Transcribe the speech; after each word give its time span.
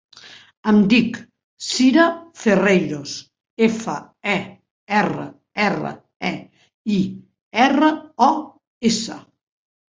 Em 0.69 0.77
dic 0.91 1.17
Cira 1.65 2.05
Ferreiros: 2.43 3.13
efa, 3.67 3.97
e, 4.37 4.39
erra, 5.01 5.27
erra, 5.67 5.93
e, 6.31 6.33
i, 6.97 6.99
erra, 7.67 7.93
o, 8.31 8.33
essa. 8.93 9.21